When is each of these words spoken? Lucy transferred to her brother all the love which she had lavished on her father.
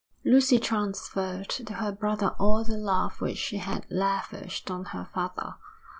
Lucy 0.25 0.57
transferred 0.57 1.47
to 1.47 1.75
her 1.75 1.91
brother 1.91 2.29
all 2.39 2.63
the 2.63 2.75
love 2.75 3.21
which 3.21 3.37
she 3.37 3.57
had 3.57 3.85
lavished 3.91 4.71
on 4.71 4.85
her 4.85 5.07
father. 5.13 5.57